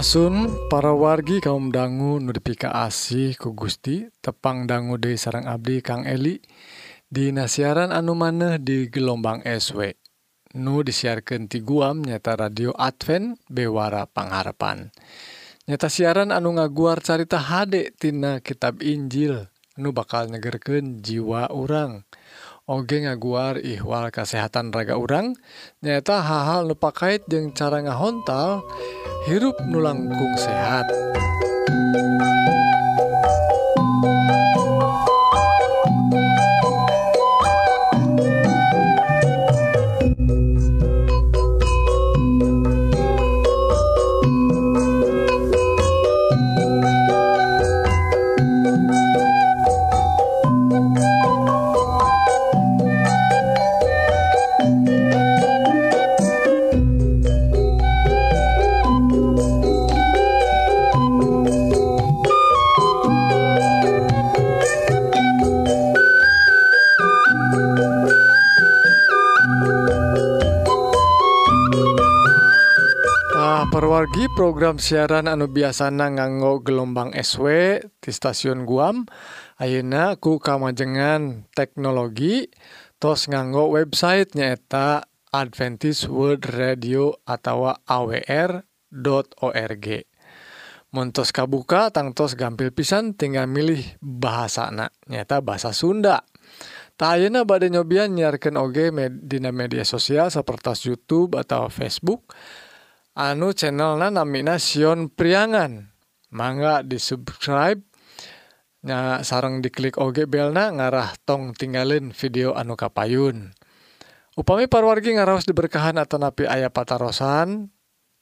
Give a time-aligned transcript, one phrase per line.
[0.00, 6.08] Surasun para wargi kaum dangu nudipika asih ku Gusti tepang dangu De sarang Abdi Kang
[6.08, 6.40] Eli.
[7.04, 9.92] Di nasiaran anu maneh di gelombang SW
[10.56, 14.88] nu disiarkan ti guam nyata radio Advent Bewara Paharapan
[15.68, 22.08] nyata siaran anu ngaguar carita HD tina kitab Injil nu bakal nyegerken jiwa urang.
[22.70, 25.34] oge ngaguar ihwal kesehatan raga urang
[25.82, 28.62] nyata hal-hal nupakait jeung cara ngahontal
[29.26, 30.86] hirup nulangkung sehat.
[74.60, 79.08] program siaran anu biasana nganggo gelombang SW di stasiun Guam.
[79.56, 82.44] Ayeuna ku kamajengan teknologi
[83.00, 89.86] tos nganggo website nyaeta Adventist World Radio atau awr.org
[90.92, 96.20] Montos kabuka tangtos gampil pisan tinggal milih bahasa anak nyata bahasa Sunda.
[97.00, 102.28] Tayana badai nyobian nyiarkan oge med dina media sosial seperti YouTube atau Facebook.
[102.28, 102.68] dan
[103.14, 105.90] anu channel na naminasion priangan.
[106.30, 107.82] Mangga di subscribe
[108.80, 113.52] nya sarang diklik OG belna ngarah tong tinggalin video anu kapayun.
[114.38, 117.68] Upami parwargi ngaraos diberkahan atau napi ayah patarosan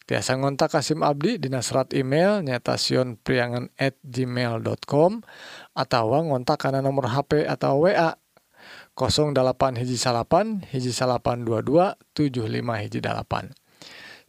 [0.09, 5.21] tiasa ngontak Kasim Abdi di nasrat email nyatasion priangan at gmail.com
[5.77, 8.17] atau ngontak karena nomor HP atau WA
[8.97, 13.53] 08 hiji salapan hiji salapan 22 75 hiji dalapan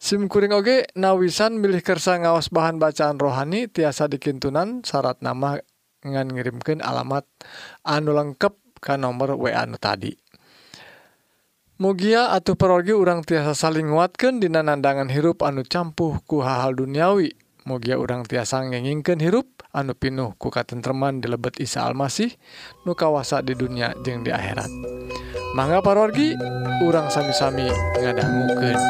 [0.00, 5.60] SIMkuring oge nawisan milih kersa ngawas bahan bacaan rohani tiasa dikintunan syarat nama
[6.00, 7.28] ngan ngirimkan alamat
[7.84, 10.16] anu lengkap ke nomor WA anu tadi.
[11.84, 17.36] Mugia atau perogi urang tiasa saling nguatkan dina nandangan hirup anu campuh ku hal-hal duniawi.
[17.68, 22.32] Mugia urang tiasa ngengingkan hirup anu pinuh ku katentreman di lebet Isa Almasih
[22.88, 24.72] nu kawasa di dunia jeung di akhirat.
[25.52, 26.32] Mangga parorgi
[26.88, 27.68] urang sami-sami
[28.00, 28.80] ngadangukeun.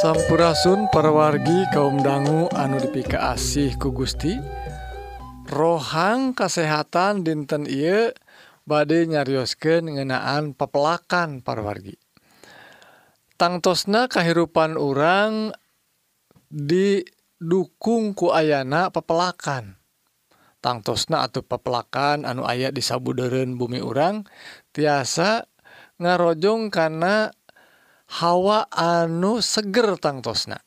[0.00, 4.40] Sampurasun parawargi kaum dangu anu dipika asih ku Gusti.
[5.50, 8.08] Rohang kasehatan dinten Ieu
[8.70, 11.98] badai nyarioskeun ngeunaan pepelakan parwargi.
[13.34, 15.50] Tangtosna kahirupan orang
[16.46, 19.80] didukung ku ayana pepelakan
[20.60, 24.28] tangtosna atau pepelakan anu ayat di sabudeureun bumi orang
[24.76, 25.48] tiasa
[25.96, 27.32] ngarojong karena
[28.20, 30.60] hawa anu seger tangtosna.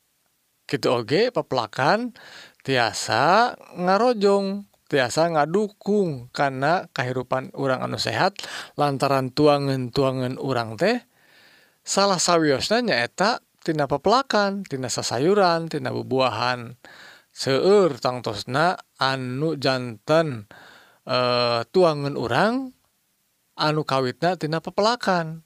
[0.65, 2.17] Gitu oge pepelakan
[2.65, 8.37] tiasa ngarojong tiasa ngadukung karena kehidupan orang anu sehat
[8.75, 11.01] lantaran tuangan tuangan orang teh
[11.83, 16.75] salah sawiosna nyaeta tina pepelakan tina sasayuran tina bubuahan.
[17.33, 20.45] Seueur tangtosna anu jantan
[21.01, 22.69] e, eh, tuangan orang
[23.57, 25.41] anu kawitna tina pepelakan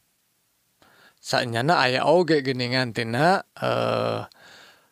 [1.24, 3.72] saknyana aya oge geningan tina e,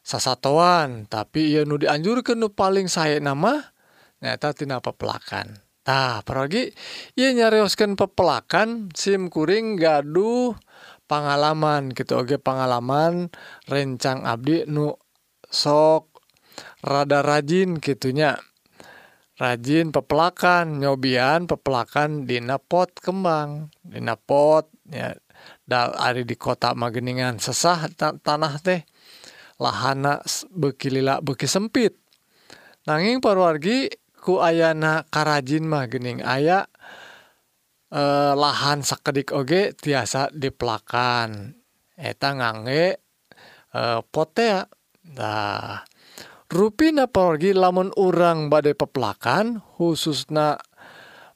[0.07, 3.74] sasatoan tapi ia nu dianjurkeun nu paling saya nama
[4.23, 5.59] nyata tina pepelakan.
[5.85, 6.73] Tah pergi
[7.13, 10.57] ia nyarioskan pepelakan sim kuring gaduh
[11.05, 12.17] pengalaman gitu.
[12.17, 13.29] Oge pengalaman
[13.69, 14.97] rencang abdi nu
[15.45, 16.09] sok
[16.81, 18.33] rada rajin gitunya.
[19.35, 23.69] Rajin pepelakan nyobian pepelakan dina pot kembang.
[23.85, 25.13] Dina pot ya
[25.69, 27.37] dal ari di kota mageningan.
[27.37, 28.81] Sesah tanah teh
[29.61, 30.17] lahana
[30.49, 31.93] beki lila beki sempit.
[32.89, 36.65] Nanging parwargi ku ayana karajin mah gening aya
[37.93, 41.53] eh, lahan sakedik oge tiasa dipelakan
[41.93, 42.97] eta ngangge
[43.69, 44.65] e, eh, potea.
[45.05, 45.85] Dah
[46.49, 50.57] rupina porgi lamun urang badai peplakan khususna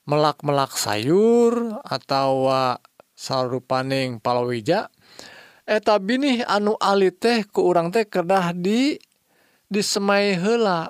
[0.10, 2.50] melak-melak sayur atau
[3.14, 4.90] salru paning palawija
[5.70, 8.98] eta binih anu ali teh ke urang teh kedah di
[9.70, 10.90] disemai hela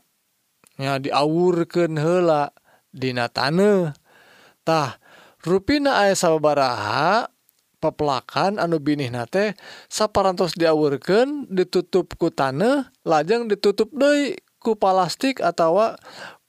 [0.80, 2.56] nya diawurkeun hela
[2.90, 4.98] Dina tanetah
[5.46, 7.30] ruina aya sababaraha
[7.78, 9.54] pepelakan anu binih nate
[9.92, 15.96] saparantos diawurken ditutup ku taneuh lajeng ditutup Dei ku plastik atau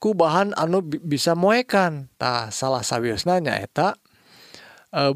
[0.03, 3.95] ku bahan anu bisa muekantah salah sawiusna nyaeta
[4.91, 5.15] e,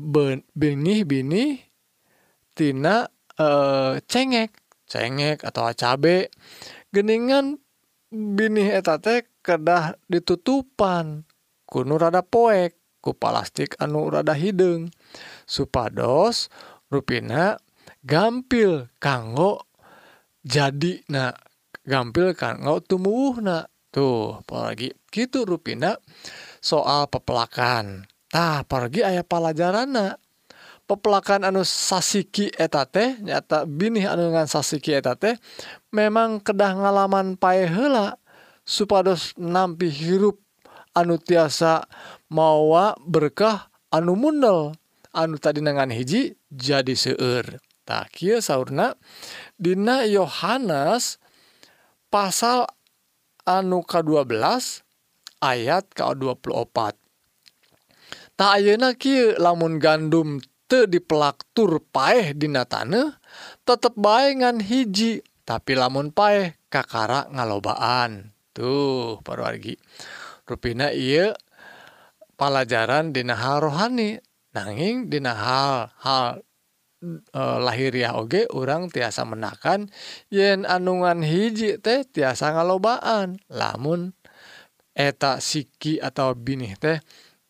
[0.55, 3.49] benih-binitina e,
[4.07, 4.55] cengek.
[4.85, 6.31] Cengek atau cabe.
[6.95, 7.59] Geningan
[8.11, 11.29] bini etate kedah ditutupan.
[11.65, 14.89] Kuno rada poek ku plastik anu rada hidung
[15.45, 16.49] supados
[16.89, 17.61] ruina
[18.01, 19.69] gampil kanggo
[20.41, 21.37] jadi nah
[21.85, 26.01] gampil kanggo tumbuh nah tuh apalagi gitu ruina
[26.65, 28.09] soal pepelakan.
[28.33, 29.95] Tah pergi ayah pelajaran
[30.85, 35.41] pepelakan anu Sasiki etate nyata binih anungan Sasiki etate
[35.91, 38.21] memang kedah ngalaman pae hela
[38.65, 40.41] supados nampi hirup
[40.97, 41.89] anu tiasa
[42.29, 44.77] mawa berkah anu mundel
[45.17, 47.61] anu tadi nangan hiji jadi seueur.
[47.85, 48.97] Tak kia sauna
[49.61, 51.21] Dina Yohanes
[52.09, 52.65] pasal
[53.45, 54.25] anu ke-12
[55.45, 56.97] ayat ke-24
[58.35, 60.41] tak ayeuna kieu lamun gandum
[60.75, 63.15] te dipelaktur paeh dina taneuh
[63.63, 68.35] tetep bae ngan hiji tapi lamun paeh kakara ngalobaan.
[68.51, 69.79] Tuh parwargi
[70.51, 71.31] rupina iya
[72.35, 74.19] pelajaran dina hal rohani.
[74.55, 76.43] Nanging dina hal hal
[77.35, 79.91] e, lahiriah oge orang tiasa menakan
[80.31, 83.39] yen anungan hiji teh tiasa ngalobaan.
[83.47, 84.11] Lamun
[84.95, 86.99] eta siki atau binih teh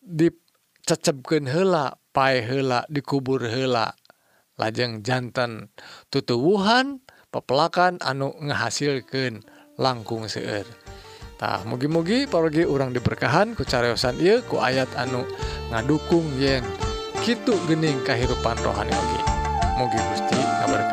[0.00, 2.03] dicecepkeun heula.
[2.14, 3.98] pai hela dikubur hela
[4.54, 5.74] lajeng jantan
[6.14, 7.02] tutuwuhan
[7.34, 9.42] pepelakan anu ngehasilkan
[9.74, 15.26] langkung seeurtah mugi-mugi pergi orang diberkahan kucarayosan ieu ku ayat anu
[15.74, 16.62] ngadukung yen
[17.24, 19.20] Kitu gening kehidupan rohani oge.
[19.80, 20.83] Mugi Gusti kabar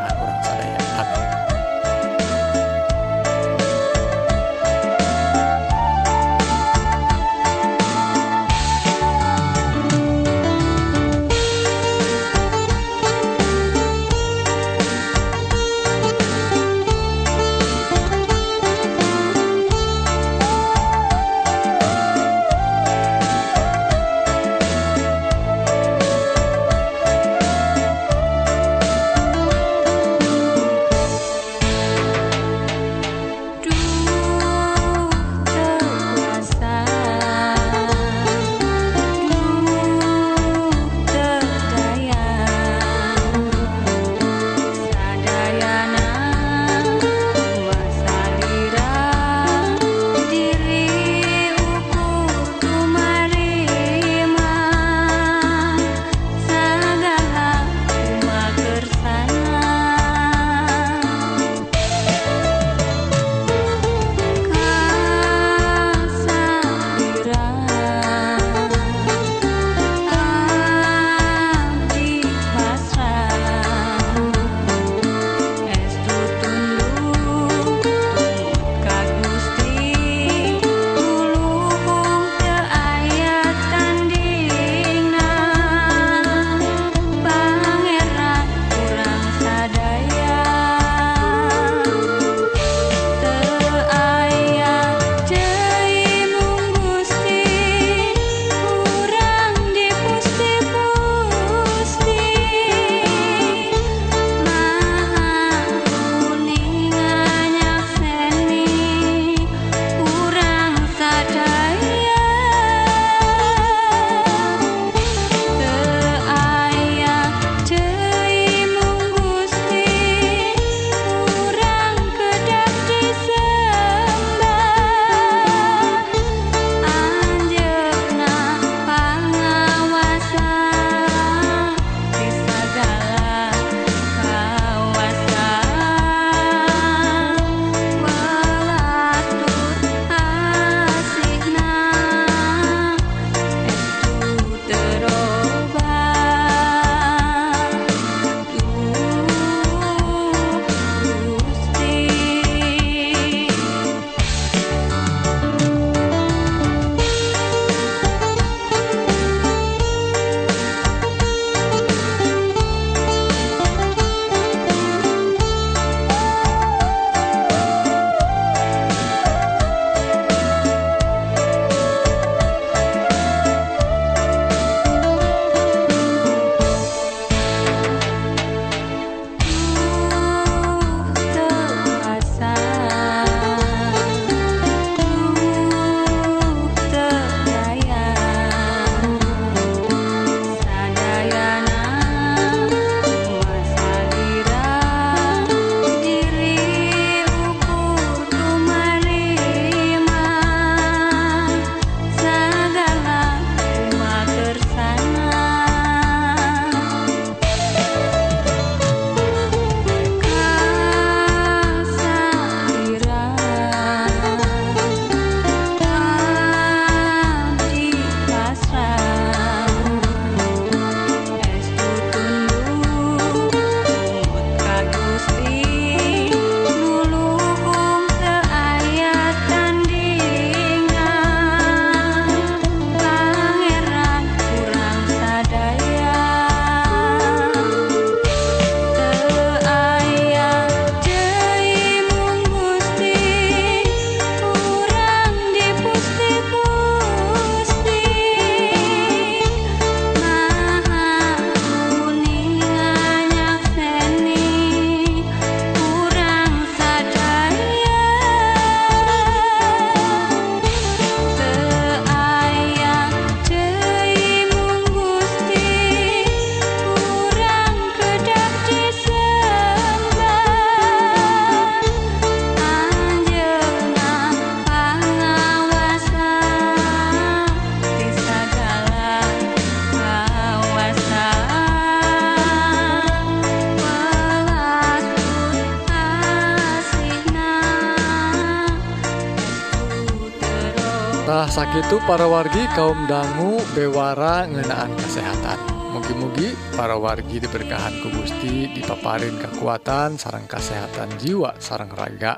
[291.82, 295.58] sakit para wargi kaum dangu bewara ngenaan kesehatan.
[295.98, 302.38] Mugi-mugi para wargi diberkahan ku Gusti dipaparin kekuatan sarang kesehatan jiwa sarang raga.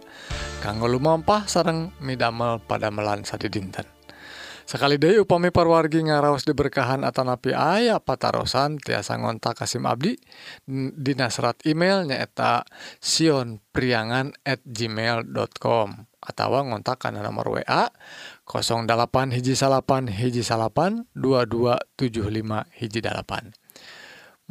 [0.64, 3.84] Kanggo lumampah sarang midamel pada melansa di dinten
[4.64, 10.16] sekali deh upami parwargi ngaraos diberkahan atau napi ayah patarosan tiasa ngontak Kasim Abdi
[10.96, 12.08] di nasrat email
[13.04, 15.90] sion priangan at gmail.com
[16.24, 17.92] atau ngontak karena nomor WA
[18.46, 23.56] 08 hiji salapan hiji salapan 2275 hiji dalapan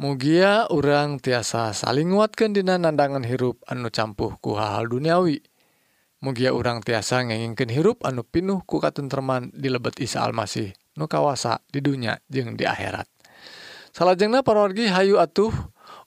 [0.03, 5.39] mugia urang tiasa saling nguatkan dina nandangan hirup anu campuh ku hal-hal duniawi.
[6.23, 11.59] Mugia urang tiasa ngengingkan hirup anu pinuh ku katenterman di lebet Isa Almasih nu kawasa
[11.67, 13.05] di dunia jeung di akhirat.
[13.93, 15.51] Salahjengna parwargi hayu atuh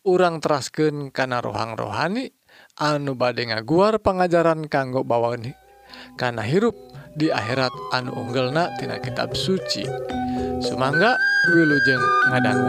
[0.03, 2.33] urang terasken kana rohang rohani
[2.81, 5.55] anu bade ngaguar pengajaran kanggo bawaan
[6.19, 6.75] kana hirup.
[7.17, 9.89] Di akhirat anu unggelna tina kitab suci.
[10.61, 11.17] Sumangga
[11.49, 12.69] wilujeng ngadangu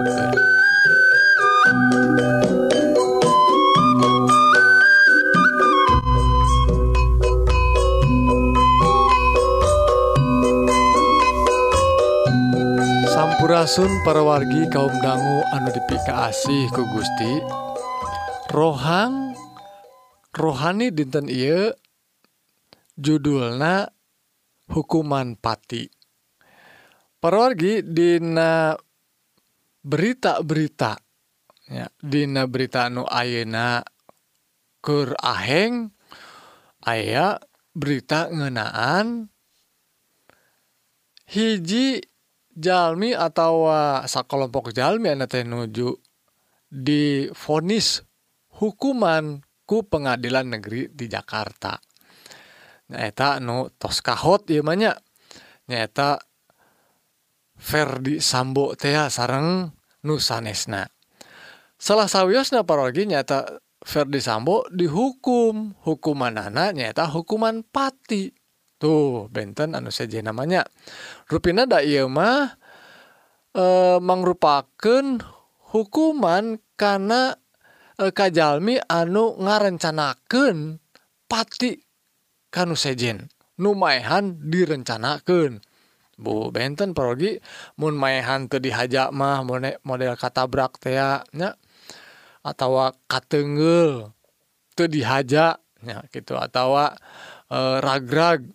[13.12, 17.44] Sampurasun para wargi kaum dangu anu dipika asih ku Gusti.
[18.56, 19.36] Rohang
[20.32, 21.75] rohani dinten iya
[22.96, 23.97] judulna
[24.71, 25.88] hukuman pati.
[27.17, 28.77] Para wargi dina
[29.88, 31.00] berita-berita
[31.67, 33.83] ya dina berita anu ayeuna
[34.79, 35.91] keur aheng
[36.88, 37.39] aya
[37.75, 39.27] berita ngenaan
[41.27, 42.03] hiji
[42.55, 43.67] jalmi atau
[44.07, 45.91] sakelompok jalmi anu teh nuju
[46.67, 48.03] difonis
[48.59, 51.75] hukuman ku pengadilan negeri di Jakarta
[52.88, 54.91] nyaeta nu tos kahot ieu mah nya
[55.67, 56.20] nyaeta
[57.58, 59.74] Ferdi Sambo teh sareng
[60.06, 60.86] nu sanesna.
[61.77, 63.50] Salah sawiosna parogi nyaeta
[63.82, 65.74] Ferdi Sambo dihukum.
[65.82, 68.29] Hukumanana nyaeta hukuman pati.
[68.77, 70.62] Tuh, benten anu seje namanya.
[71.25, 72.53] Rupina da ieu mah
[73.58, 73.65] e,
[73.98, 75.17] mangrupakeun
[75.74, 77.34] hukuman karena
[77.98, 80.77] e, eh, kajalmi anu ngarencanakeun
[81.25, 81.87] pati
[82.54, 83.32] kanu sejen.
[83.58, 85.66] Numaehan direncanakan
[86.18, 87.38] Bu benten parogi
[87.77, 89.46] mun maehan tuh dihaja mah
[89.86, 91.54] model kata brakteanya
[92.42, 94.18] atau katenggel
[94.74, 96.74] tuh dihajaknya gitu atau
[97.54, 98.50] e, ragrag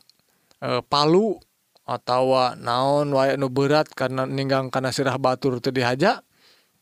[0.59, 1.39] e, palu
[1.87, 6.19] atawa naon wae nu berat karena ninggang karena sirah Batur tuh dihaja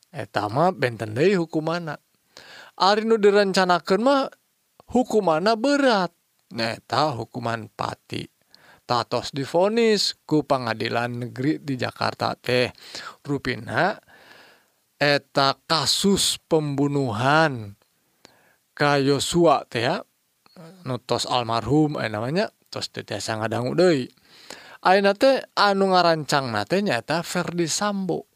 [0.09, 2.01] etama benten De hukum mana
[2.81, 4.33] Ari nu direncanakan mah
[4.89, 6.09] hukum mana berat.
[6.55, 8.27] nyaeta hukuman pati.
[8.91, 12.75] Tos divonis ku pengadilan negeri di Jakarta teh
[13.23, 13.95] rupina
[14.99, 17.79] eta kasus pembunuhan
[18.75, 20.03] ka Yosua teh ya
[20.83, 24.11] nu tos almarhum eh, namanya tos teh tiasa ngadangu deui
[24.83, 28.27] ayeuna teh anu ngarancang teh nyaeta Ferdi Sambo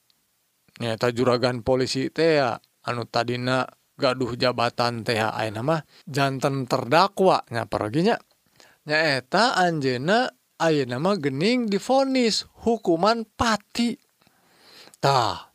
[0.78, 8.18] nyaeta juragan polisi teh ya anu tadina gaduh jabatan teh THI nama jantan terdakwanya paraginya
[8.84, 10.28] nyaeta Anjena
[10.60, 13.96] ayeuna nama gening difonis hukuman pati.
[15.00, 15.52] Tah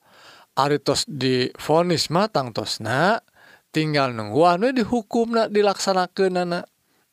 [0.60, 3.24] Aritos difonis matang tosna
[3.72, 6.60] tinggal nunggu anu dihukum na dilaksanakan nana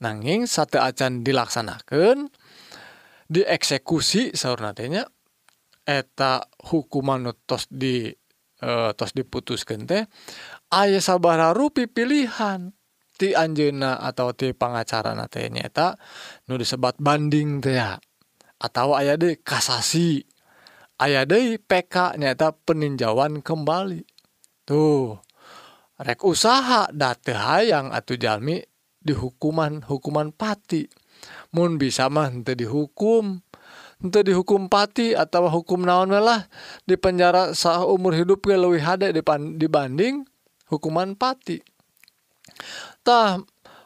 [0.03, 2.33] nanging satu acan dilaksanakan
[3.31, 5.07] dieksekusi sahur natenya
[5.87, 8.11] eta hukuman tos di
[8.59, 10.05] e, tos diputuskan teh
[10.77, 12.77] aya sabaraha rupi pilihan.
[13.17, 15.97] Ti anjeunna atau ti pangacarana teh nyaeta
[16.53, 17.81] nu disebat banding teh
[18.61, 20.21] atau aya deui kasasi.
[21.01, 24.05] Aya deui PK nyaeta peninjauan kembali.
[24.69, 25.17] Tuh
[25.97, 28.61] rek usaha da teu hayang atuh jalmi
[29.01, 30.85] dihukuman hukuman pati.
[31.57, 33.41] Mun bisa mah henteu dihukum.
[33.97, 36.45] Henteu dihukum pati atau hukum naon lah
[36.85, 39.09] di penjara sah umur hidup ge leuwih hade
[39.57, 40.29] dibanding
[40.71, 41.63] hukuman pati.
[43.03, 43.41] Tah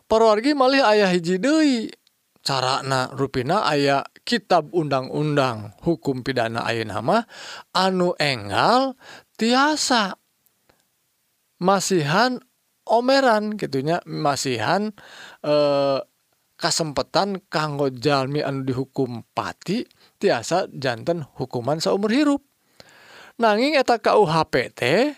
[0.08, 1.92] perwargi malih ayah hiji deui.
[2.40, 7.22] Carana rupina aya kitab undang-undang hukum pidana ayeuna mah
[7.76, 8.96] anu enggal
[9.36, 10.16] tiasa.
[11.60, 12.40] Masihan
[12.88, 14.88] omeran gitunya masihan
[15.44, 16.00] eh,
[16.56, 19.84] kasempatan kanggo jalmi anu dihukum pati
[20.16, 22.40] tiasa jantan hukuman seumur hirup.
[23.36, 25.12] Nanging eta KUHP teh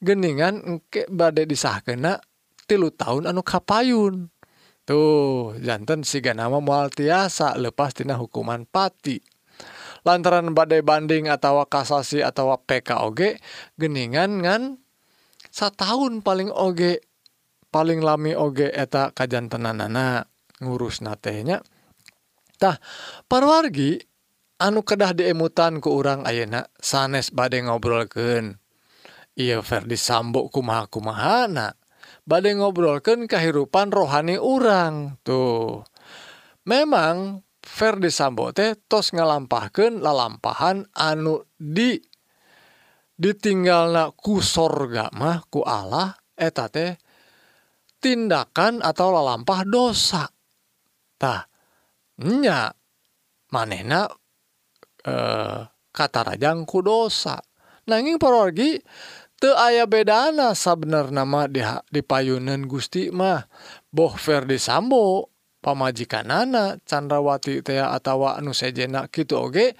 [0.00, 2.20] geningan engke badai disahkena
[2.64, 4.32] tilu tahun anu kapayun.
[4.88, 9.22] Tuh jantan siga nama mual tiasa lepas tina hukuman pati.
[10.02, 13.36] Lantaran badai banding atau kasasi atau PKOG
[13.76, 14.80] geningan ngan
[15.52, 17.04] tahun paling oge
[17.70, 20.26] paling lami oge eta kajantenanana
[20.60, 21.62] ngurus natenya
[22.60, 22.76] tah
[23.26, 23.98] parwargi
[24.60, 28.59] anu kedah diemutan ke urang ayeuna sanes badai ngobrolken
[29.38, 31.76] Ieu Ferdi Sambo kumaha-kumahana.
[32.26, 35.18] Bade ngobrolkan kehidupan rohani urang.
[35.22, 35.86] Tuh.
[36.66, 42.00] Memang Ferdi Sambo teh tos ngalampahkan lalampahan anu di
[43.20, 46.96] ditinggalna ku sorga mah ku Allah eta teh
[48.00, 50.24] tindakan atau lalampah dosa.
[51.20, 51.44] Tah,
[52.24, 52.72] nya
[53.52, 54.08] manehna
[55.04, 55.60] eh,
[55.92, 57.36] kata rajang ku dosa.
[57.90, 58.78] nanging parorgi
[59.42, 63.42] teu aya bedana sabner nama di dipayunan Gusti mah.
[63.90, 69.74] Boh Ferdi Sambo pamajikanana Candrawati tea atawa anu sejenak gitu oge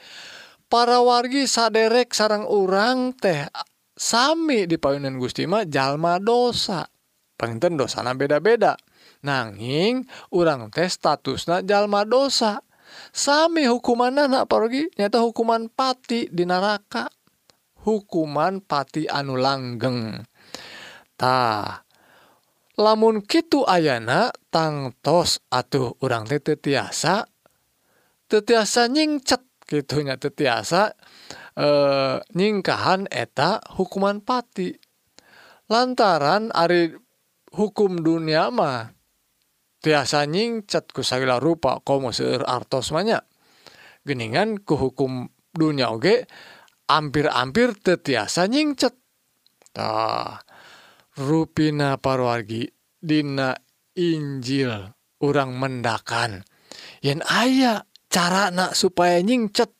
[0.67, 3.47] para wargi saderek sarang urang teh
[3.95, 6.89] sami dipayunan Gusti mah jalma dosa.
[7.37, 8.77] Pengten dosana beda-beda.
[9.25, 12.65] Nanging urang teh statusna jalma dosa.
[13.15, 17.07] Sami hukuman anak pergi nyata hukuman pati di neraka.
[17.85, 20.25] hukuman pati anu langgengtah
[22.81, 27.29] lamun Kitu Ayna tangtos atuh urang titiasa
[28.31, 30.97] tetiasa nyingcet gitunya tetiasa
[31.55, 34.75] e, eh, nyingkahan eta hukuman pati
[35.71, 36.97] lantaran Ari
[37.55, 38.91] hukum dunia mah
[39.81, 43.25] tiasa nyingcet ku sagila rupa komo seueur artos manya
[44.05, 46.19] geningan ku hukum dunia oge okay?
[46.99, 48.95] ampir-ampir tetiasa nyingcet.
[49.71, 50.43] Tah
[51.15, 52.67] ruina parwargi
[52.99, 53.55] Dina
[53.95, 54.71] Injil
[55.23, 56.43] orang mendakan.
[57.05, 59.71] Yen aya carana supaya nyingcet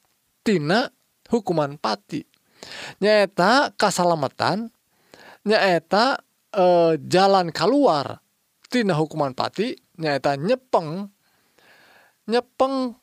[0.45, 0.89] tina
[1.29, 2.23] hukuman pati.
[3.01, 4.69] Nyaeta kasalamatan
[5.49, 6.21] nyaeta
[6.53, 6.65] e,
[7.09, 8.21] jalan keluar
[8.69, 11.09] tina hukuman pati nyaeta nyepeng.
[12.31, 12.95] Nyepeng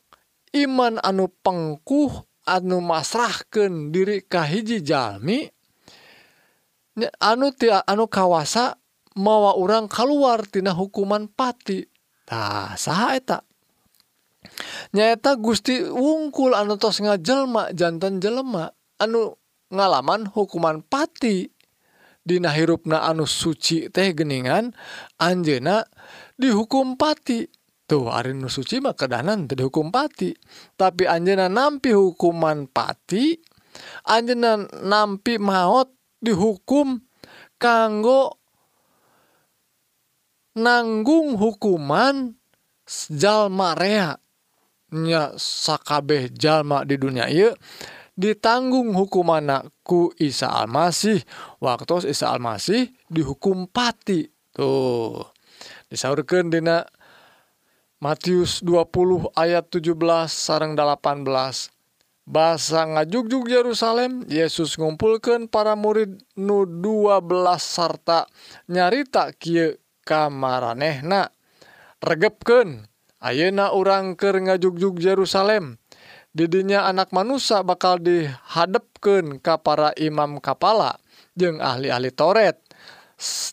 [0.55, 5.43] iman anu pengkuh anu masrahken diri kahiji Jami
[7.19, 8.79] anu ti anu kawasa
[9.19, 11.85] mawa orang keluartina hukuman pati.
[12.75, 13.43] Sahaeta
[14.91, 19.35] nyaeta Gusti wungkul anu tos ngajelma jantan jelema anu
[19.71, 21.51] ngalaman hukuman pati.
[22.27, 24.75] Dina hirupna anu suci teh geningan
[25.15, 25.87] Anjena
[26.35, 27.47] dihukum pati.
[27.87, 30.35] tuh Arinu Suci mah kedanan tadi hukum pati.
[30.75, 33.39] Tapi anjena nampi hukuman pati
[34.05, 36.99] anjena nampi maut dihukum
[37.55, 38.37] kanggo
[40.57, 42.33] nanggung hukuman
[43.13, 44.17] jalma rea
[44.87, 47.51] nya sakabeh jalma di dunia ieu
[48.17, 51.21] ditanggung hukuman ku Isa Almasih.
[51.61, 54.25] Waktu Isa Almasih dihukum pati.
[54.51, 55.21] Tuh
[55.87, 56.81] disaurkan dina
[57.97, 59.97] Matius 20 ayat 17
[60.29, 61.25] sarang 18
[62.29, 67.25] bahasa ngajugjug Yerusalem Yesus ngumpulkan para murid nu 12
[67.57, 68.29] sarta
[68.69, 71.33] nyarita Ky kamaranehna.
[71.97, 72.85] Regepken
[73.17, 75.81] Ayeuna orangker ngajugjug Yerusalem.
[76.29, 81.01] Didinya anak manusia bakal dihadapkan ke para imam kapala
[81.33, 82.61] jeung ahli-ahli Toret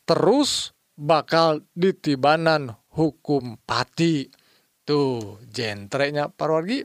[0.05, 4.31] terus bakal ditibanan hukum pati.
[4.85, 6.85] Tuh gentrenya parwargi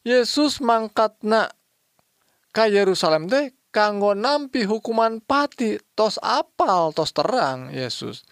[0.00, 1.44] Yesus mangkat na
[2.56, 8.24] ka Yerusalem deh kanggo nampi hukuman pati tos apal tos terang Yesus.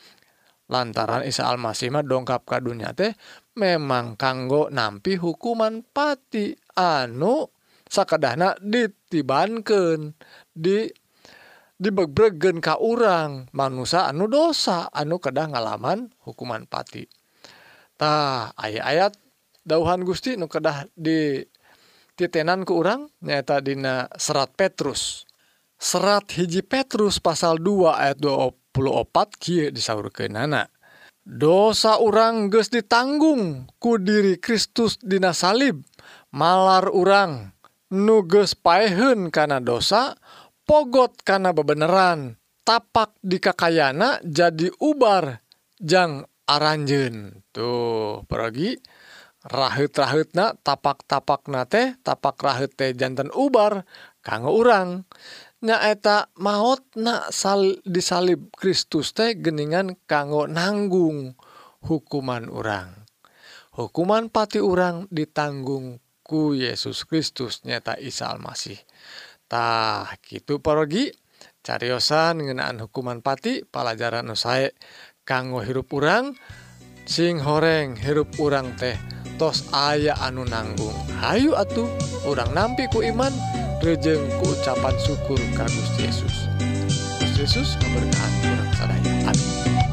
[0.66, 3.14] Lantaran Isa Almasih mah dongkap ka dunia teh
[3.54, 6.56] memang kanggo nampi hukuman pati.
[6.76, 7.48] Anu
[7.86, 10.12] sakadahna ditibankeun
[10.52, 10.90] di
[11.76, 13.48] dibebreggen ka urang.
[13.52, 19.16] Manusia anu dosa anu kedah ngalaman hukuman patitah ayat-ayat
[19.64, 21.44] dauhan Gusti nu kedah di
[22.16, 25.24] titenan ke urang nyata dina serat Petrus.
[25.76, 28.72] Serat hiji Petrus pasal 2 ayat 24
[29.36, 30.72] Ki disaur ke nana
[31.26, 35.82] dosa orang ges ditanggung ku diri Kristus dina salib
[36.30, 37.50] malar urang.
[37.86, 40.18] Nuges paehen karena dosa
[40.66, 48.74] pogot karena bebeneran tapak di kakayana jadi ubarjang aranjen tuh pergi
[49.46, 53.86] rahutrahut na tapak-tapak na teh tapak rahu teh jantan ubar
[54.20, 55.06] kanggo urang.
[55.62, 61.38] Nyaeta maut na sal disalib Kristus teh geningan kanggo nanggung
[61.80, 63.06] hukuman orang
[63.76, 68.80] hukuman pati orang ditanggung ku Yesus Kristus nyata Isa Almasih.
[69.46, 71.14] Tah gitu parogi
[71.62, 74.74] cariyosan ngenaan hukuman pati pelajaran nusae
[75.22, 76.34] kanggo hirup urang
[77.06, 78.98] sing horeng hirup urang teh
[79.38, 80.94] tos aya anu nanggung.
[81.22, 81.86] Ayu atuh
[82.26, 83.30] urang nampi ku iman
[83.78, 86.36] rejeng ku ucapan syukur ka Gusti Yesus.
[87.22, 89.12] Gusti Yesus keberkahan urang sadaya.
[89.30, 89.85] Amin.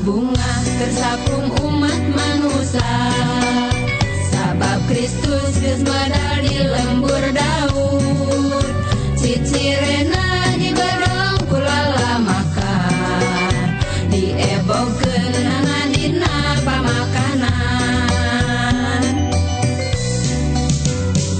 [0.00, 2.96] Bunga tersapung umat manusia.
[4.32, 5.84] Sabab Kristus geus
[6.40, 8.64] di lembur Daud.
[9.20, 13.76] Cicirena dibedong kulala makan
[14.08, 17.52] diebokeun nangan dina pamakanan.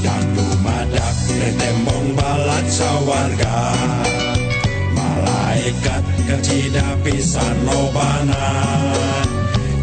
[0.04, 1.16] Dan lumadak
[1.56, 3.72] tembong balat sawarga.
[4.92, 8.44] Malaikat kacita pisan lobana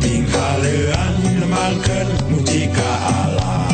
[0.02, 1.16] tinggal lean
[1.54, 3.71] makan muji ka Allah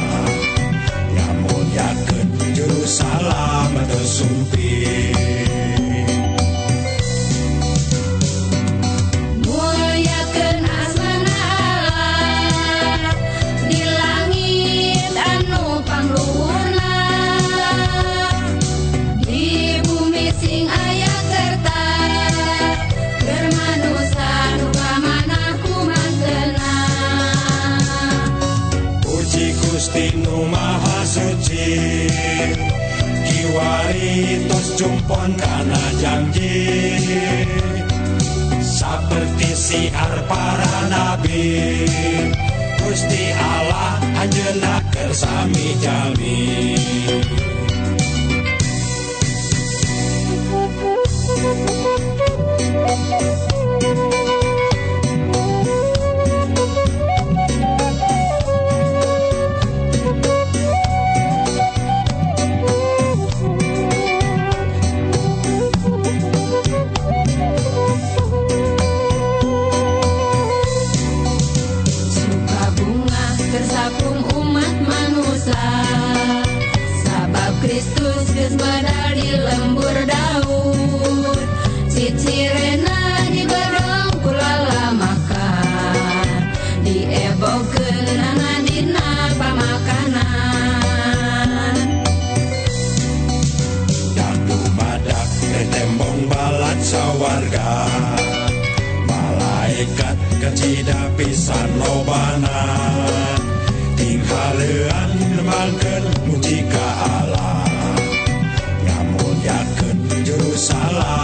[110.58, 111.17] Salah.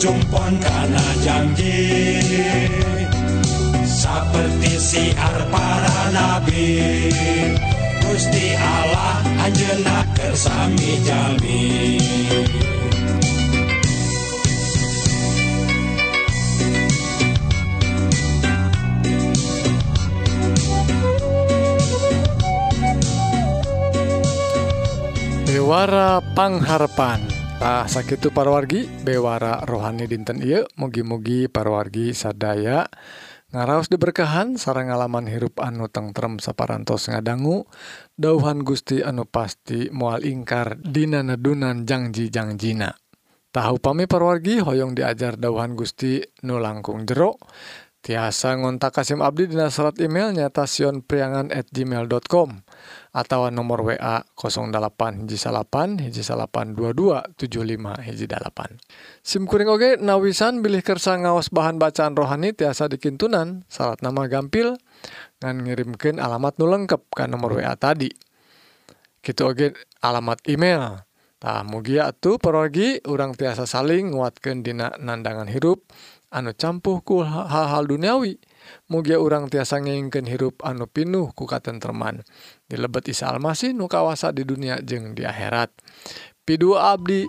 [0.00, 1.76] Jumpon kana janji
[3.84, 7.12] Seperti siar para nabi.
[8.00, 11.60] Gusti Allah anjeunna keur sami jami.
[25.44, 30.64] Bewara Pangharpan Nah sakit parwargi bewara rohani dinten ieu.
[30.80, 32.88] Mugi-mugi parwargi sadaya.
[33.52, 37.68] Ngaraos diberkahan sarang ngalaman hirup anu tengrem saparantos ngadanggu
[38.16, 42.94] dauhan Gusti anu pasti mual ingkar Dina nedunan Jangjijangjiina
[43.50, 47.36] tahu pami parwargi Hoong diajar dauhan Gusti nu langkung jero.
[48.00, 52.64] Tiasa ngontak Kasim Abdi dina surat email nyata sionpriangan at gmail.com
[53.12, 58.80] atau nomor WA 08 hiji salapan hiji salapan 22 75 hiji dalapan.
[59.20, 64.80] Sim kuring oge nawisan bilih kersa ngaos bahan bacaan rohani tiasa dikintunan salat nama gampil
[65.44, 68.08] ngan ngirimkeun alamat nu lengkep ka nomor WA tadi.
[69.20, 71.04] Kitu oge alamat email.
[71.40, 75.88] Tah mugia atuh parogi urang tiasa saling nguatkeun dina nandangan hirup
[76.30, 78.38] anu campuhku hal-hal duniawi
[78.86, 82.22] mugia urang tiasa ngengken hirup anu pinuh ku katentreman
[82.70, 85.74] dilebet Isa Almasih nu kawasa di dunia jeung di akhirat.
[86.46, 87.26] Pidu abdi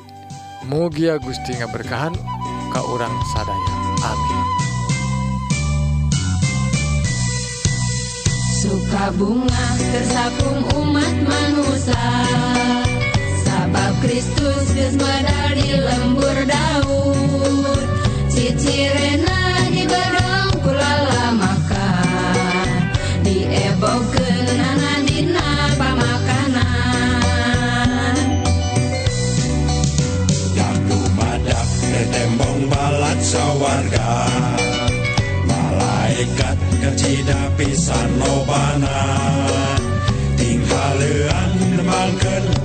[0.70, 2.14] mugia Gusti ngaberkahan
[2.70, 3.74] ka urang sadaya.
[4.06, 4.40] Amin.
[8.62, 12.06] Suka bunga tersapung umat manusia.
[13.42, 17.71] Sabab Kristus geus medal di lembur daun.
[18.60, 22.68] Tidak di Badong kula lamakan.
[23.24, 23.48] Di
[33.22, 34.28] sawarga.
[35.48, 39.00] Malaikat kecida pisan lobana.
[40.36, 42.61] Tinggaleuan nemangkeun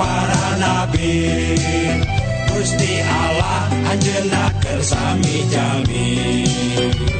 [0.00, 1.28] para nabi.
[2.48, 7.19] Gusti Allah Anjena Kersami Jami.